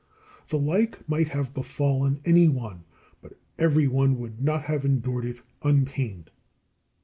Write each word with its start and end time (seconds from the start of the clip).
The 0.47 0.57
like 0.57 1.07
might 1.07 1.27
have 1.27 1.53
befallen 1.53 2.21
any 2.25 2.47
one; 2.47 2.85
but 3.21 3.33
every 3.59 3.87
one 3.87 4.17
would 4.17 4.43
not 4.43 4.63
have 4.63 4.83
endured 4.83 5.25
it 5.25 5.41
unpained. 5.61 6.31